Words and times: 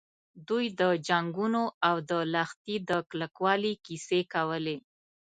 دوی 0.47 0.65
د 0.79 0.81
جنګونو 1.07 1.63
او 1.87 1.95
د 2.09 2.11
لښتې 2.33 2.75
د 2.89 2.91
کلکوالي 3.09 3.73
کیسې 3.85 4.21
کولې. 4.33 4.77